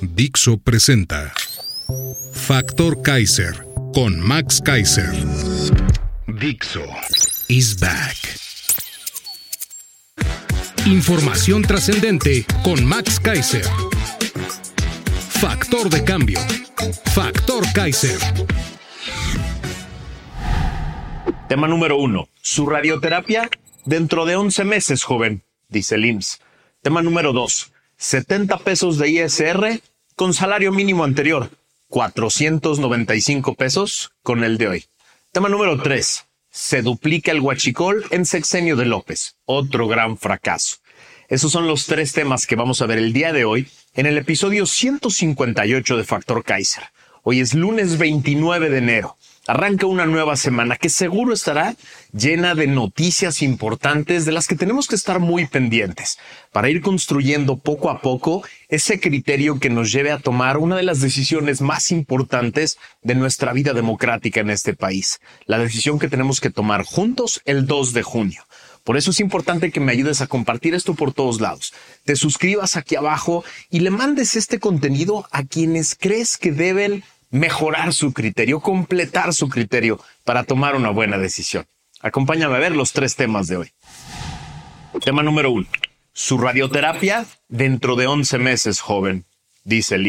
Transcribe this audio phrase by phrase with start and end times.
[0.00, 1.32] Dixo presenta
[2.32, 5.10] Factor Kaiser con Max Kaiser.
[6.28, 6.84] Dixo
[7.48, 8.16] is back.
[10.86, 13.64] Información trascendente con Max Kaiser.
[15.40, 16.38] Factor de cambio.
[17.12, 18.18] Factor Kaiser.
[21.48, 22.28] Tema número uno.
[22.40, 23.50] Su radioterapia
[23.84, 26.20] dentro de 11 meses, joven, dice el.
[26.82, 27.72] Tema número dos.
[28.00, 29.80] 70 pesos de ISR
[30.14, 31.50] con salario mínimo anterior.
[31.88, 34.84] 495 pesos con el de hoy.
[35.32, 36.26] Tema número tres.
[36.48, 39.34] Se duplica el huachicol en sexenio de López.
[39.46, 40.76] Otro gran fracaso.
[41.28, 44.16] Esos son los tres temas que vamos a ver el día de hoy en el
[44.16, 46.84] episodio 158 de Factor Kaiser.
[47.24, 49.16] Hoy es lunes 29 de enero.
[49.48, 51.74] Arranca una nueva semana que seguro estará
[52.12, 56.18] llena de noticias importantes de las que tenemos que estar muy pendientes
[56.52, 60.82] para ir construyendo poco a poco ese criterio que nos lleve a tomar una de
[60.82, 65.18] las decisiones más importantes de nuestra vida democrática en este país.
[65.46, 68.44] La decisión que tenemos que tomar juntos el 2 de junio.
[68.84, 71.72] Por eso es importante que me ayudes a compartir esto por todos lados.
[72.04, 77.92] Te suscribas aquí abajo y le mandes este contenido a quienes crees que deben mejorar
[77.92, 81.66] su criterio, completar su criterio para tomar una buena decisión.
[82.00, 83.72] Acompáñame a ver los tres temas de hoy.
[85.04, 85.66] Tema número uno.
[86.12, 89.24] Su radioterapia dentro de 11 meses, joven,
[89.64, 90.04] dice el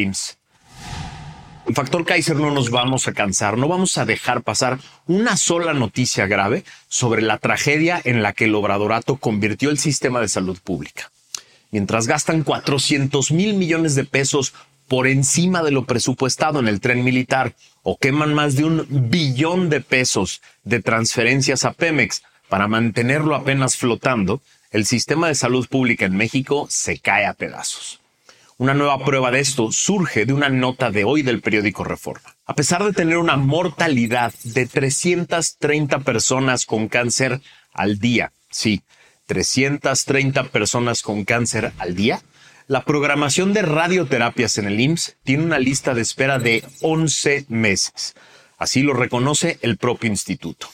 [1.76, 6.26] Factor Kaiser no nos vamos a cansar, no vamos a dejar pasar una sola noticia
[6.26, 11.12] grave sobre la tragedia en la que el obradorato convirtió el sistema de salud pública.
[11.70, 14.56] Mientras gastan 400 mil millones de pesos
[14.90, 19.70] por encima de lo presupuestado en el tren militar o queman más de un billón
[19.70, 24.42] de pesos de transferencias a Pemex para mantenerlo apenas flotando,
[24.72, 28.02] el sistema de salud pública en México se cae a pedazos.
[28.58, 32.36] Una nueva prueba de esto surge de una nota de hoy del periódico Reforma.
[32.46, 37.40] A pesar de tener una mortalidad de 330 personas con cáncer
[37.72, 38.82] al día, sí,
[39.28, 42.22] 330 personas con cáncer al día,
[42.70, 48.14] la programación de radioterapias en el IMSS tiene una lista de espera de 11 meses.
[48.60, 50.70] Así lo reconoce el propio instituto.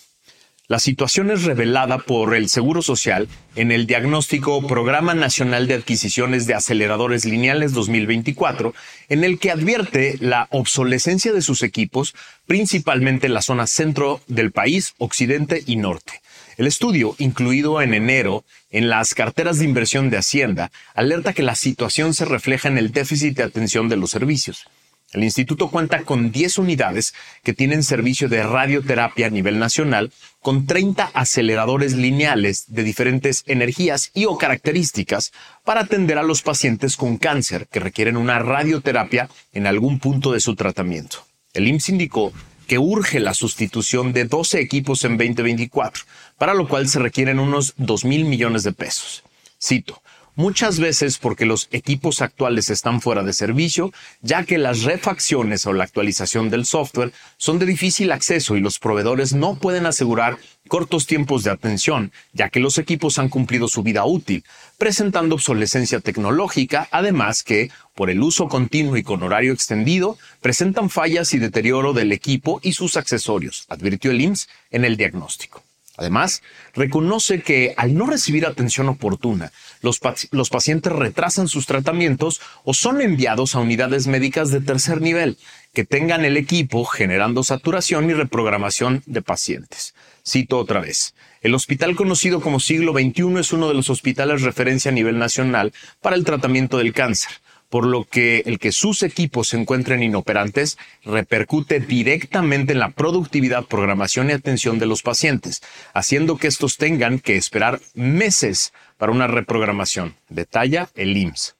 [0.67, 6.47] La situación es revelada por el Seguro Social en el diagnóstico Programa Nacional de Adquisiciones
[6.47, 8.73] de Aceleradores Lineales 2024,
[9.07, 12.13] en el que advierte la obsolescencia de sus equipos,
[12.45, 16.21] principalmente en la zona centro del país, occidente y norte.
[16.57, 21.55] El estudio, incluido en enero en las carteras de inversión de Hacienda, alerta que la
[21.55, 24.65] situación se refleja en el déficit de atención de los servicios.
[25.11, 30.11] El instituto cuenta con 10 unidades que tienen servicio de radioterapia a nivel nacional,
[30.41, 35.31] con 30 aceleradores lineales de diferentes energías y o características
[35.63, 40.39] para atender a los pacientes con cáncer que requieren una radioterapia en algún punto de
[40.39, 41.19] su tratamiento.
[41.53, 42.33] El IMSS indicó
[42.65, 46.03] que urge la sustitución de 12 equipos en 2024,
[46.37, 49.23] para lo cual se requieren unos 2 mil millones de pesos.
[49.61, 50.01] Cito,
[50.35, 53.91] muchas veces porque los equipos actuales están fuera de servicio,
[54.21, 58.79] ya que las refacciones o la actualización del software son de difícil acceso y los
[58.79, 60.37] proveedores no pueden asegurar
[60.67, 64.43] cortos tiempos de atención, ya que los equipos han cumplido su vida útil,
[64.77, 71.33] presentando obsolescencia tecnológica, además que, por el uso continuo y con horario extendido, presentan fallas
[71.33, 75.64] y deterioro del equipo y sus accesorios, advirtió el IMSS en el diagnóstico.
[75.97, 76.41] Además,
[76.73, 79.51] reconoce que al no recibir atención oportuna,
[79.81, 79.99] los,
[80.31, 85.37] los, pacientes retrasan sus tratamientos o son enviados a unidades médicas de tercer nivel
[85.73, 89.95] que tengan el equipo generando saturación y reprogramación de pacientes.
[90.27, 91.13] Cito otra vez.
[91.41, 95.73] El hospital conocido como siglo XXI es uno de los hospitales referencia a nivel nacional
[96.01, 97.31] para el tratamiento del cáncer
[97.69, 103.65] por lo que el que sus equipos se encuentren inoperantes repercute directamente en la productividad,
[103.65, 105.61] programación y atención de los pacientes,
[105.93, 111.55] haciendo que estos tengan que esperar meses para una reprogramación, detalla el IMSS.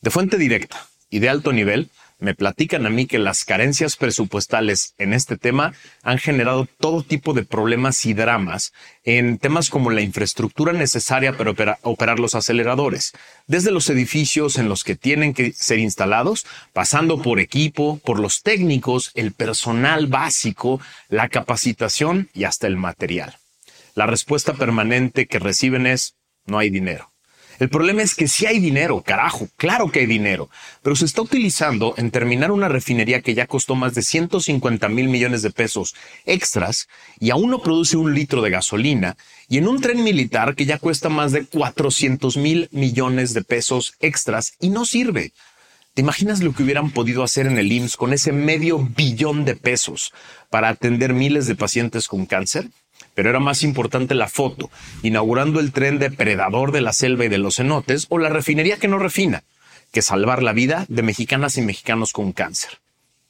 [0.00, 1.90] De fuente directa y de alto nivel,
[2.22, 5.74] me platican a mí que las carencias presupuestales en este tema
[6.04, 8.72] han generado todo tipo de problemas y dramas
[9.02, 13.12] en temas como la infraestructura necesaria para operar los aceleradores,
[13.48, 18.42] desde los edificios en los que tienen que ser instalados, pasando por equipo, por los
[18.42, 23.36] técnicos, el personal básico, la capacitación y hasta el material.
[23.96, 26.14] La respuesta permanente que reciben es
[26.46, 27.11] no hay dinero.
[27.62, 30.50] El problema es que si hay dinero, carajo, claro que hay dinero,
[30.82, 35.08] pero se está utilizando en terminar una refinería que ya costó más de 150 mil
[35.08, 35.94] millones de pesos
[36.26, 36.88] extras
[37.20, 39.16] y aún no produce un litro de gasolina
[39.48, 43.94] y en un tren militar que ya cuesta más de 400 mil millones de pesos
[44.00, 45.32] extras y no sirve.
[45.94, 49.54] ¿Te imaginas lo que hubieran podido hacer en el IMSS con ese medio billón de
[49.54, 50.12] pesos
[50.50, 52.70] para atender miles de pacientes con cáncer?
[53.14, 54.70] Pero era más importante la foto,
[55.02, 58.88] inaugurando el tren depredador de la selva y de los cenotes o la refinería que
[58.88, 59.44] no refina,
[59.90, 62.78] que salvar la vida de mexicanas y mexicanos con cáncer.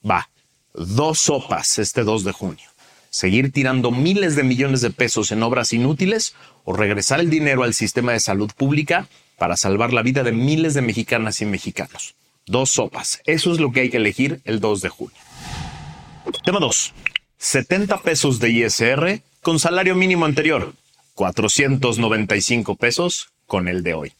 [0.08, 0.28] Va,
[0.74, 2.68] dos sopas este 2 de junio.
[3.10, 6.34] Seguir tirando miles de millones de pesos en obras inútiles
[6.64, 9.06] o regresar el dinero al sistema de salud pública
[9.36, 12.14] para salvar la vida de miles de mexicanas y mexicanos.
[12.46, 13.20] Dos sopas.
[13.26, 15.16] Eso es lo que hay que elegir el 2 de junio.
[16.44, 16.94] Tema 2.
[17.38, 20.72] 70 pesos de ISR con salario mínimo anterior,
[21.14, 24.12] 495 pesos con el de hoy.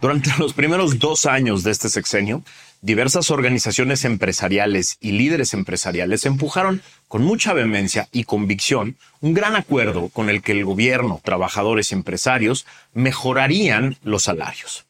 [0.00, 2.42] Durante los primeros dos años de este sexenio,
[2.80, 10.08] diversas organizaciones empresariales y líderes empresariales empujaron con mucha vehemencia y convicción un gran acuerdo
[10.08, 14.84] con el que el gobierno, trabajadores y empresarios mejorarían los salarios.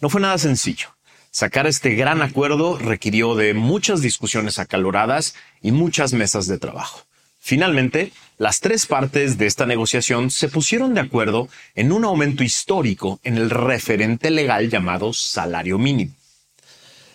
[0.00, 0.88] No fue nada sencillo.
[1.30, 7.05] Sacar este gran acuerdo requirió de muchas discusiones acaloradas y muchas mesas de trabajo.
[7.46, 13.20] Finalmente, las tres partes de esta negociación se pusieron de acuerdo en un aumento histórico
[13.22, 16.12] en el referente legal llamado salario mínimo.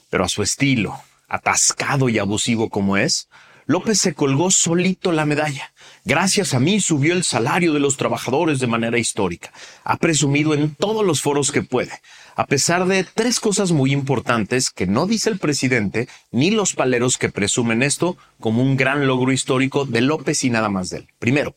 [0.10, 0.98] Pero a su estilo,
[1.28, 3.28] atascado y abusivo como es,
[3.66, 5.71] López se colgó solito la medalla.
[6.04, 9.52] Gracias a mí subió el salario de los trabajadores de manera histórica.
[9.84, 11.92] Ha presumido en todos los foros que puede
[12.36, 17.18] a pesar de tres cosas muy importantes que no dice el presidente ni los paleros
[17.18, 21.08] que presumen esto como un gran logro histórico de López y nada más de él.
[21.20, 21.56] Primero,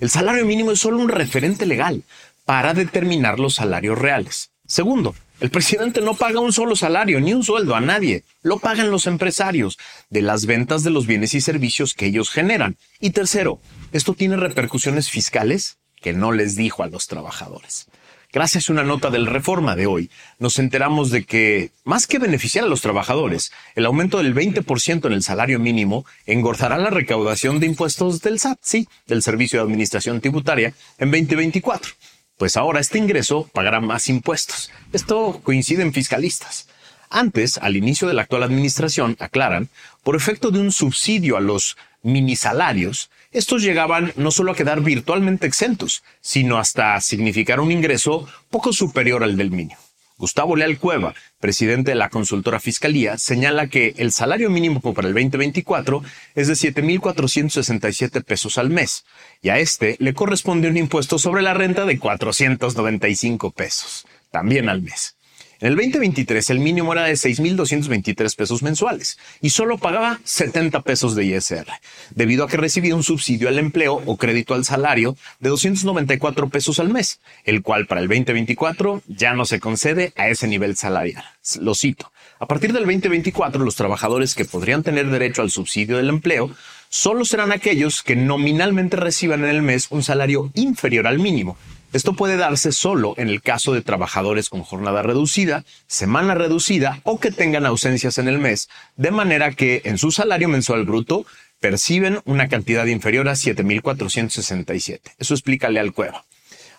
[0.00, 2.02] el salario mínimo es solo un referente legal
[2.44, 4.50] para determinar los salarios reales.
[4.66, 8.90] Segundo, el presidente no paga un solo salario ni un sueldo a nadie, lo pagan
[8.90, 9.78] los empresarios
[10.10, 12.76] de las ventas de los bienes y servicios que ellos generan.
[13.00, 13.60] Y tercero,
[13.96, 17.86] esto tiene repercusiones fiscales que no les dijo a los trabajadores.
[18.32, 22.64] Gracias a una nota del Reforma de hoy, nos enteramos de que, más que beneficiar
[22.64, 27.66] a los trabajadores, el aumento del 20% en el salario mínimo engordará la recaudación de
[27.66, 31.92] impuestos del SAT, sí, del Servicio de Administración Tributaria, en 2024.
[32.36, 34.70] Pues ahora este ingreso pagará más impuestos.
[34.92, 36.68] Esto coincide en fiscalistas.
[37.08, 39.70] Antes, al inicio de la actual administración, aclaran,
[40.02, 45.46] por efecto de un subsidio a los minisalarios, estos llegaban no solo a quedar virtualmente
[45.46, 49.76] exentos, sino hasta significar un ingreso poco superior al del mínimo.
[50.18, 55.14] Gustavo Leal Cueva, presidente de la consultora Fiscalía, señala que el salario mínimo para el
[55.14, 56.02] 2024
[56.34, 59.04] es de 7.467 pesos al mes
[59.42, 64.80] y a este le corresponde un impuesto sobre la renta de 495 pesos, también al
[64.80, 65.15] mes.
[65.58, 71.14] En el 2023 el mínimo era de 6.223 pesos mensuales y solo pagaba 70 pesos
[71.14, 71.66] de ISR,
[72.10, 76.78] debido a que recibía un subsidio al empleo o crédito al salario de 294 pesos
[76.78, 81.24] al mes, el cual para el 2024 ya no se concede a ese nivel salarial.
[81.60, 82.12] Lo cito.
[82.38, 86.50] A partir del 2024, los trabajadores que podrían tener derecho al subsidio del empleo
[86.90, 91.56] solo serán aquellos que nominalmente reciban en el mes un salario inferior al mínimo,
[91.92, 97.20] esto puede darse solo en el caso de trabajadores con jornada reducida, semana reducida o
[97.20, 101.26] que tengan ausencias en el mes, de manera que en su salario mensual bruto
[101.60, 105.00] perciben una cantidad inferior a 7.467.
[105.18, 106.24] Eso explícale al cueva.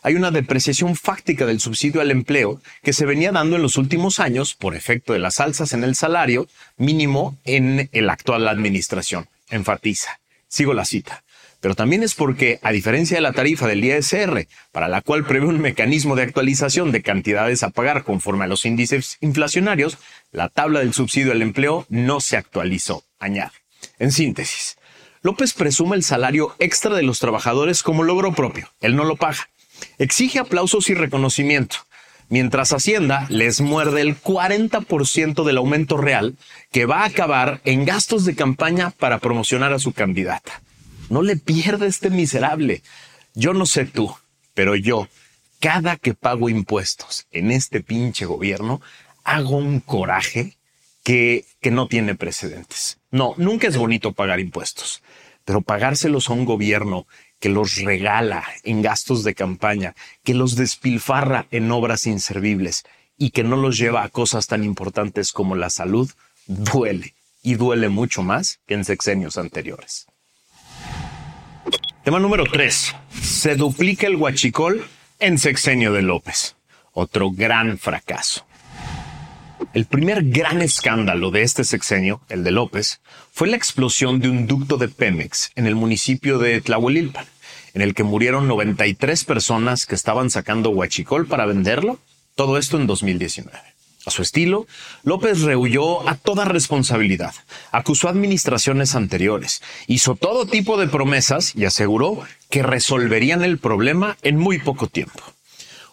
[0.04, 4.20] Hay una depreciación fáctica del subsidio al empleo que se venía dando en los últimos
[4.20, 6.48] años por efecto de las alzas en el salario
[6.78, 9.28] mínimo en la actual administración.
[9.50, 10.20] Enfatiza.
[10.48, 11.24] Sigo la cita
[11.60, 15.48] pero también es porque, a diferencia de la tarifa del ISR, para la cual prevé
[15.48, 19.98] un mecanismo de actualización de cantidades a pagar conforme a los índices inflacionarios,
[20.32, 23.52] la tabla del subsidio al empleo no se actualizó, añade.
[24.00, 24.78] En síntesis,
[25.22, 28.70] López presume el salario extra de los trabajadores como logro propio.
[28.80, 29.50] Él no lo paga.
[29.98, 31.78] Exige aplausos y reconocimiento,
[32.30, 36.36] mientras Hacienda les muerde el 40% del aumento real
[36.72, 40.62] que va a acabar en gastos de campaña para promocionar a su candidata.
[41.10, 42.84] No le pierda este miserable.
[43.34, 44.14] Yo no sé tú,
[44.54, 45.08] pero yo,
[45.60, 48.82] cada que pago impuestos en este pinche gobierno,
[49.24, 50.58] hago un coraje
[51.04, 52.98] que, que no tiene precedentes.
[53.12, 55.02] No, nunca es bonito pagar impuestos,
[55.46, 57.08] pero pagárselos a un gobierno
[57.40, 62.84] que los regala en gastos de campaña, que los despilfarra en obras inservibles
[63.18, 66.12] y que no los lleva a cosas tan importantes como la salud,
[66.48, 70.08] duele y duele mucho más que en sexenios anteriores.
[72.08, 72.96] Tema número 3.
[73.22, 74.88] Se duplica el huachicol
[75.20, 76.56] en sexenio de López.
[76.94, 78.46] Otro gran fracaso.
[79.74, 83.02] El primer gran escándalo de este sexenio, el de López,
[83.34, 87.26] fue la explosión de un ducto de Pemex en el municipio de Tlahuelilpan,
[87.74, 92.00] en el que murieron 93 personas que estaban sacando huachicol para venderlo.
[92.36, 93.77] Todo esto en 2019.
[94.08, 94.68] A su estilo,
[95.04, 97.36] López rehuyó a toda responsabilidad,
[97.74, 104.38] acusó administraciones anteriores, hizo todo tipo de promesas y aseguró que resolverían el problema en
[104.38, 105.22] muy poco tiempo.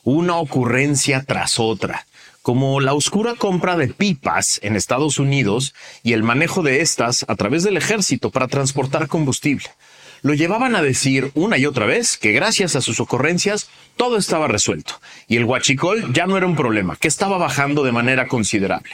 [0.04, 2.06] Una ocurrencia tras otra,
[2.42, 7.34] como la oscura compra de pipas en Estados Unidos y el manejo de estas a
[7.34, 9.70] través del ejército para transportar combustible.
[10.24, 14.48] Lo llevaban a decir una y otra vez que gracias a sus ocurrencias todo estaba
[14.48, 18.88] resuelto y el huachicol ya no era un problema, que estaba bajando de manera considerable.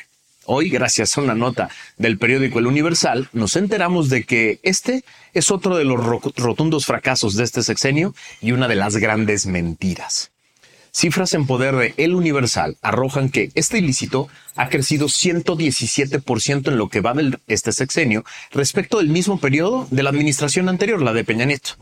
[0.46, 5.52] Hoy, gracias a una nota del periódico El Universal, nos enteramos de que este es
[5.52, 10.29] otro de los rotundos fracasos de este sexenio y una de las grandes mentiras.
[10.92, 16.88] Cifras en poder de El Universal arrojan que este ilícito ha crecido 117% en lo
[16.88, 21.24] que va de este sexenio respecto del mismo periodo de la administración anterior, la de
[21.24, 21.76] Peña Nieto.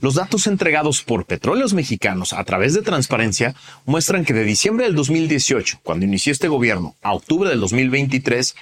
[0.00, 3.54] Los datos entregados por Petróleos Mexicanos a través de transparencia
[3.86, 8.54] muestran que de diciembre del 2018, cuando inició este gobierno, a octubre del 2023,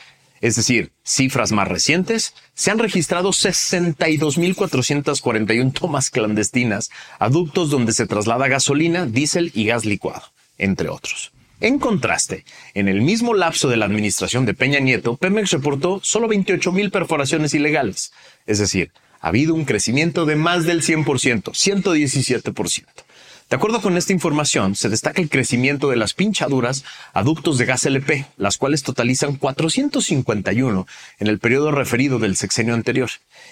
[0.45, 8.07] es decir, cifras más recientes, se han registrado 62.441 tomas clandestinas a ductos donde se
[8.07, 10.25] traslada gasolina, diésel y gas licuado,
[10.59, 11.33] entre otros.
[11.61, 16.29] En contraste, en el mismo lapso de la administración de Peña Nieto, Pemex reportó solo
[16.29, 18.13] 28.000 perforaciones ilegales,
[18.45, 23.04] es decir, ha habido un crecimiento de más del 100%, 117%.
[23.51, 27.67] De acuerdo con esta información, se destaca el crecimiento de las pinchaduras a ductos de
[27.67, 30.87] gas LP, las cuales totalizan 451
[31.19, 33.11] en el periodo referido del sexenio anterior.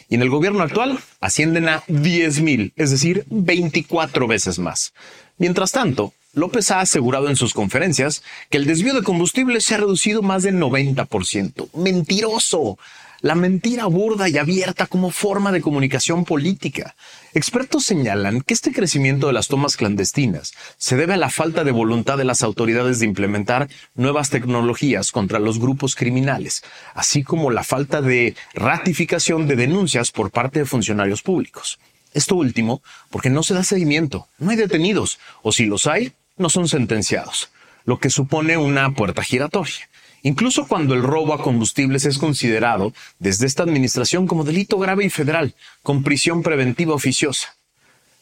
[0.09, 4.95] Y en el gobierno actual ascienden a 10.000, es decir, 24 veces más.
[5.37, 9.79] Mientras tanto, López ha asegurado en sus conferencias que el desvío de combustible se ha
[9.79, 11.69] reducido más del 90%.
[11.75, 12.79] Mentiroso
[13.23, 16.97] la mentira burda y abierta como forma de comunicación política.
[17.35, 21.71] Expertos señalan que este crecimiento de las tomas clandestinas se debe a la falta de
[21.71, 26.65] voluntad de las autoridades de implementar nuevas tecnologías contra los grupos criminales,
[26.95, 31.79] así como la falta de ratificación de denuncias por parte de funcionarios públicos.
[32.13, 36.51] Esto último porque no se da seguimiento, no hay detenidos, o si los hay, no
[36.51, 37.51] son sentenciados,
[37.85, 39.92] lo que supone una puerta giratoria
[40.23, 45.11] incluso cuando el robo a combustibles es considerado desde esta administración como delito grave y
[45.11, 47.55] federal, con prisión preventiva oficiosa.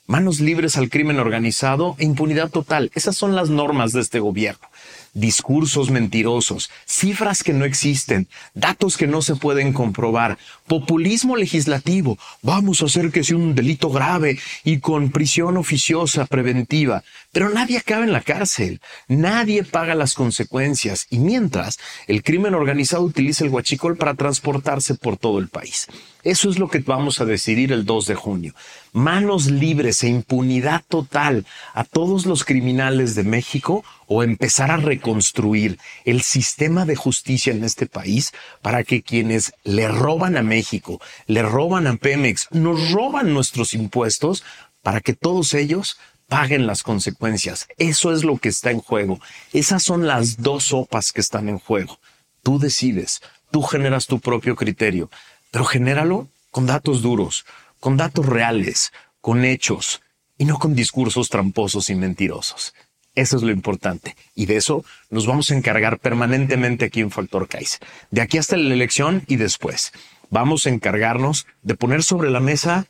[0.06, 2.90] Manos libres al crimen organizado e impunidad total.
[2.94, 4.66] Esas son las normas de este gobierno
[5.14, 12.82] discursos mentirosos, cifras que no existen, datos que no se pueden comprobar, populismo legislativo, vamos
[12.82, 17.02] a hacer que sea un delito grave y con prisión oficiosa preventiva,
[17.32, 23.02] pero nadie acaba en la cárcel, nadie paga las consecuencias y mientras el crimen organizado
[23.02, 25.86] utiliza el huachicol para transportarse por todo el país.
[26.22, 28.54] Eso es lo que vamos a decidir el 2 de junio.
[28.92, 35.78] Manos libres e impunidad total a todos los criminales de México o empezar a reconstruir
[36.04, 41.42] el sistema de justicia en este país para que quienes le roban a México, le
[41.42, 44.44] roban a Pemex, nos roban nuestros impuestos,
[44.82, 47.68] para que todos ellos paguen las consecuencias.
[47.76, 49.20] Eso es lo que está en juego.
[49.52, 51.98] Esas son las dos sopas que están en juego.
[52.42, 55.10] Tú decides, tú generas tu propio criterio
[55.50, 57.44] pero genéralo con datos duros,
[57.80, 60.00] con datos reales, con hechos
[60.38, 62.74] y no con discursos tramposos y mentirosos.
[63.20, 64.16] Eso es lo importante.
[64.34, 67.80] Y de eso nos vamos a encargar permanentemente aquí en Factor Kaiser.
[68.10, 69.92] De aquí hasta la elección y después.
[70.30, 72.86] Vamos a encargarnos de poner sobre la mesa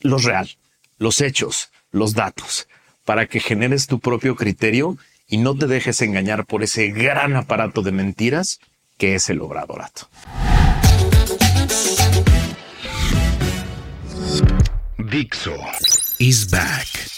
[0.00, 0.50] lo real,
[0.98, 2.68] los hechos, los datos,
[3.06, 7.80] para que generes tu propio criterio y no te dejes engañar por ese gran aparato
[7.80, 8.60] de mentiras
[8.98, 10.10] que es el obradorato.
[14.98, 15.56] Dixo
[16.18, 17.17] is back.